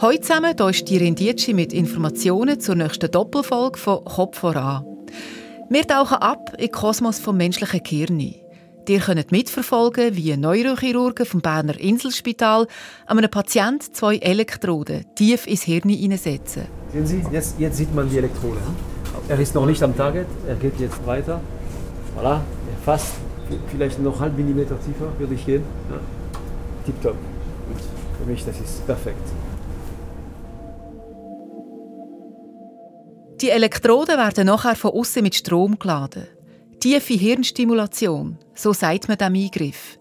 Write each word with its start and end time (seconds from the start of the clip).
Heute 0.00 0.20
zusammen 0.20 0.54
hier 0.56 0.68
ist 0.68 0.88
die 0.88 0.96
Rendici 0.96 1.52
mit 1.52 1.72
Informationen 1.72 2.60
zur 2.60 2.76
nächsten 2.76 3.10
Doppelfolge 3.10 3.76
von 3.80 4.04
Kopf 4.04 4.38
voran. 4.38 4.84
Wir 5.70 5.88
tauchen 5.88 6.18
ab 6.18 6.52
in 6.52 6.66
den 6.66 6.70
Kosmos 6.70 7.18
vom 7.18 7.36
menschlichen 7.36 7.82
Gehirn. 7.82 8.20
Ihr 8.20 9.00
könnt 9.00 9.32
mitverfolgen, 9.32 10.14
wie 10.14 10.36
Neurochirurgen 10.36 11.26
vom 11.26 11.40
Berner 11.40 11.80
Inselspital 11.80 12.68
einem 13.06 13.28
Patienten 13.28 13.92
zwei 13.92 14.18
Elektroden 14.18 15.04
tief 15.16 15.48
ins 15.48 15.62
Hirn 15.62 15.88
hineinsetzen. 15.88 16.66
Sehen 16.92 17.06
Sie, 17.06 17.24
jetzt, 17.32 17.58
jetzt 17.58 17.76
sieht 17.76 17.92
man 17.92 18.08
die 18.08 18.18
Elektrode. 18.18 18.60
Er 19.28 19.40
ist 19.40 19.56
noch 19.56 19.66
nicht 19.66 19.82
am 19.82 19.96
Target, 19.96 20.28
er 20.46 20.54
geht 20.54 20.78
jetzt 20.78 21.04
weiter. 21.08 21.40
Voilà, 22.16 22.38
fast, 22.84 23.14
vielleicht 23.72 23.98
noch 23.98 24.20
halb 24.20 24.36
Millimeter 24.36 24.78
tiefer 24.80 25.06
würde 25.18 25.34
ich 25.34 25.44
gehen. 25.44 25.64
Ja. 25.90 25.98
Tipptopp. 26.86 27.16
Für 28.16 28.30
mich, 28.30 28.44
das 28.44 28.60
ist 28.60 28.86
perfekt. 28.86 29.28
Die 33.40 33.50
Elektroden 33.50 34.16
werden 34.16 34.46
nachher 34.46 34.74
von 34.74 34.90
außen 34.90 35.22
mit 35.22 35.36
Strom 35.36 35.78
geladen. 35.78 36.26
Tiefe 36.80 37.14
Hirnstimulation, 37.14 38.36
so 38.52 38.72
sagt 38.72 39.06
man 39.06 39.16
dem 39.16 39.34
Eingriff. 39.36 39.96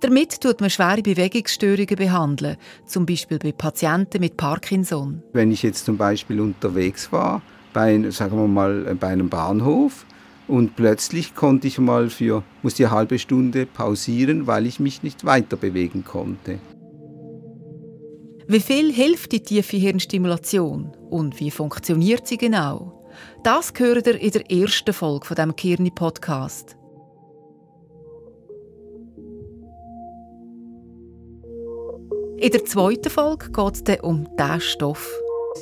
Damit 0.00 0.38
tut 0.38 0.60
man 0.60 0.68
schwere 0.68 1.00
Bewegungsstörungen 1.00 1.96
behandeln, 1.96 2.58
zum 2.84 3.06
Beispiel 3.06 3.38
bei 3.38 3.52
Patienten 3.52 4.20
mit 4.20 4.36
Parkinson. 4.36 5.22
Wenn 5.32 5.50
ich 5.50 5.62
jetzt 5.62 5.86
zum 5.86 5.96
Beispiel 5.96 6.38
unterwegs 6.40 7.10
war, 7.10 7.40
bei, 7.72 8.10
sagen 8.10 8.36
wir 8.36 8.48
mal, 8.48 8.94
bei 9.00 9.08
einem 9.08 9.30
Bahnhof 9.30 10.04
und 10.46 10.76
plötzlich 10.76 11.34
konnte 11.34 11.66
ich 11.68 11.78
mal 11.78 12.10
für, 12.10 12.42
musste 12.62 12.84
eine 12.84 12.94
halbe 12.94 13.18
Stunde 13.18 13.64
pausieren, 13.64 14.46
weil 14.46 14.66
ich 14.66 14.78
mich 14.78 15.02
nicht 15.02 15.24
weiter 15.24 15.56
bewegen 15.56 16.04
konnte. 16.04 16.58
Wie 18.46 18.60
viel 18.60 18.92
hilft 18.92 19.32
die 19.32 19.42
tiefe 19.42 19.78
Hirnstimulation 19.78 20.92
und 21.08 21.40
wie 21.40 21.50
funktioniert 21.50 22.26
sie 22.26 22.36
genau? 22.36 23.02
Das 23.42 23.72
gehört 23.72 24.06
ihr 24.06 24.20
in 24.20 24.32
der 24.32 24.50
ersten 24.50 24.92
Folge 24.92 25.26
von 25.26 25.36
dem 25.36 25.56
Kirni 25.56 25.90
Podcast. 25.90 26.76
In 32.36 32.50
der 32.50 32.64
zweiten 32.66 33.08
Folge 33.08 33.50
geht 33.50 33.88
es 33.88 34.00
um 34.02 34.28
diesen 34.36 34.60
Stoff. 34.60 35.10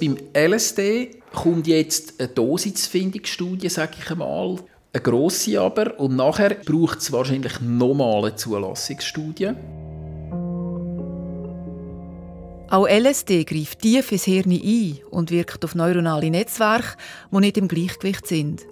Beim 0.00 0.16
LSD 0.34 1.10
kommt 1.32 1.68
jetzt 1.68 2.18
eine 2.18 2.28
Dosisfindungsstudie, 2.30 3.68
sage 3.68 3.98
ich 4.00 4.10
einmal. 4.10 4.56
Eine 4.92 5.02
grosse 5.02 5.60
aber. 5.60 6.00
Und 6.00 6.16
nachher 6.16 6.56
braucht 6.56 6.98
es 6.98 7.12
wahrscheinlich 7.12 7.60
nochmal 7.60 8.24
eine 8.24 8.34
Zulassungsstudie. 8.34 9.52
Auch 12.72 12.88
LSD 12.88 13.44
greift 13.44 13.80
tief 13.80 14.12
ins 14.12 14.24
Hirn 14.24 14.50
ein 14.50 14.98
und 15.10 15.30
wirkt 15.30 15.62
auf 15.62 15.74
neuronale 15.74 16.30
Netzwerke, 16.30 16.96
die 17.30 17.36
nicht 17.36 17.58
im 17.58 17.68
Gleichgewicht 17.68 18.26
sind. 18.26 18.62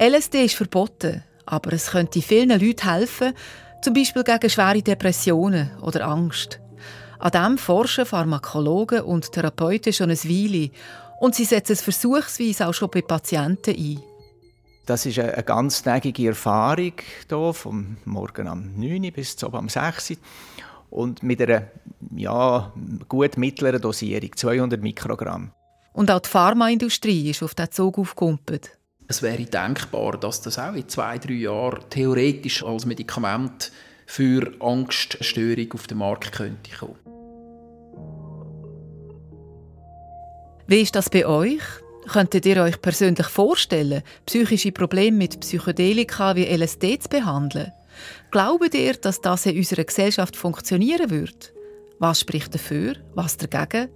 LSD 0.00 0.46
ist 0.46 0.54
verboten, 0.54 1.22
aber 1.44 1.74
es 1.74 1.90
könnte 1.90 2.22
vielen 2.22 2.58
Leuten 2.58 2.88
helfen, 2.88 3.34
zum 3.82 3.92
Beispiel 3.92 4.24
gegen 4.24 4.48
schwere 4.48 4.80
Depressionen 4.80 5.72
oder 5.82 6.06
Angst. 6.06 6.58
An 7.18 7.32
dem 7.32 7.58
forschen 7.58 8.06
Pharmakologen 8.06 9.02
und 9.02 9.30
Therapeuten 9.30 9.92
schon 9.92 10.08
eine 10.08 10.24
Weile 10.24 10.70
und 11.20 11.34
sie 11.34 11.44
setzen 11.44 11.72
es 11.72 11.82
versuchsweise 11.82 12.66
auch 12.66 12.72
schon 12.72 12.88
bei 12.88 13.02
Patienten 13.02 13.76
ein. 13.76 14.00
Das 14.86 15.04
ist 15.04 15.18
eine 15.18 15.42
ganztägige 15.42 16.28
Erfahrung 16.28 16.94
hier, 17.28 17.52
vom 17.52 17.98
Morgen 18.06 18.48
um 18.48 18.80
9 18.80 19.04
Uhr 19.04 19.10
bis 19.10 19.36
zum 19.36 19.54
am 19.54 19.68
6 19.68 20.12
Uhr 20.12 20.16
und 20.90 21.22
mit 21.22 21.40
einer 21.42 21.68
ja, 22.14 22.72
gut 23.08 23.36
mittleren 23.36 23.80
Dosierung, 23.80 24.30
200 24.34 24.80
Mikrogramm. 24.80 25.52
Und 25.92 26.10
auch 26.10 26.20
die 26.20 26.28
Pharmaindustrie 26.28 27.30
ist 27.30 27.42
auf 27.42 27.54
diesen 27.54 27.72
Zug 27.72 27.98
aufgekumpelt. 27.98 28.78
Es 29.08 29.22
wäre 29.22 29.44
denkbar, 29.44 30.18
dass 30.18 30.42
das 30.42 30.58
auch 30.58 30.74
in 30.74 30.88
zwei, 30.88 31.18
drei 31.18 31.32
Jahren 31.32 31.80
theoretisch 31.90 32.62
als 32.62 32.84
Medikament 32.84 33.72
für 34.06 34.52
Angststörung 34.60 35.72
auf 35.72 35.86
den 35.86 35.98
Markt 35.98 36.32
könnte 36.32 36.70
kommen. 36.78 36.96
Wie 40.66 40.82
ist 40.82 40.94
das 40.94 41.08
bei 41.08 41.26
euch? 41.26 41.62
Könntet 42.06 42.46
ihr 42.46 42.62
euch 42.62 42.80
persönlich 42.80 43.26
vorstellen, 43.26 44.02
psychische 44.26 44.72
Probleme 44.72 45.16
mit 45.16 45.40
Psychedelika 45.40 46.36
wie 46.36 46.44
LSD 46.44 46.98
zu 46.98 47.08
behandeln? 47.08 47.72
Glaubt 48.30 48.74
ihr, 48.74 48.94
dass 48.94 49.20
das 49.20 49.46
in 49.46 49.56
unserer 49.56 49.84
Gesellschaft 49.84 50.36
funktionieren 50.36 51.10
wird? 51.10 51.52
Was 51.98 52.20
spricht 52.20 52.54
dafür? 52.54 52.94
Was 53.14 53.36
dagegen? 53.36 53.88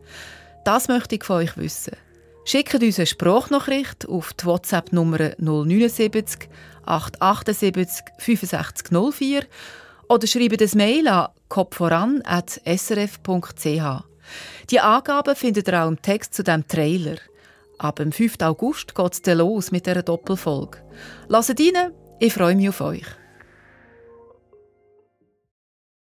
Das 0.64 0.88
möchte 0.88 1.16
ich 1.16 1.24
von 1.24 1.36
euch 1.36 1.56
wissen. 1.56 1.96
Schickt 2.44 2.74
uns 2.74 2.98
eine 2.98 3.06
Sprachnachricht 3.06 4.08
auf 4.08 4.32
die 4.32 4.46
WhatsApp-Nummer 4.46 5.32
079 5.38 6.48
878 6.84 8.04
6504 8.18 9.44
oder 10.08 10.26
schreibt 10.26 10.60
ein 10.60 10.70
Mail 10.74 11.08
an 11.08 11.28
kopfvoran.srf.ch. 11.48 14.04
Die 14.70 14.80
Angaben 14.80 15.36
findet 15.36 15.68
ihr 15.68 15.82
auch 15.82 15.88
im 15.88 16.02
Text 16.02 16.34
zu 16.34 16.42
dem 16.42 16.66
Trailer. 16.66 17.16
Ab 17.78 17.96
dem 17.96 18.10
5. 18.10 18.42
August 18.42 18.94
geht 18.94 19.12
es 19.12 19.34
los 19.34 19.70
mit 19.70 19.86
dieser 19.86 20.02
Doppelfolge. 20.02 20.78
Lasst 21.28 21.50
rein, 21.50 21.92
ich 22.18 22.32
freue 22.32 22.56
mich 22.56 22.68
auf 22.68 22.80
euch. 22.80 23.06